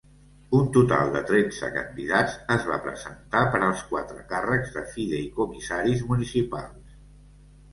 Un 0.59 0.69
total 0.75 1.11
de 1.15 1.19
tretze 1.31 1.67
candidats 1.75 2.39
es 2.55 2.65
va 2.69 2.79
presentar 2.87 3.43
per 3.57 3.61
als 3.67 3.83
quatre 3.93 4.25
càrrecs 4.33 4.75
de 4.79 4.85
fideïcomissaris 4.97 6.03
municipals. 6.15 6.99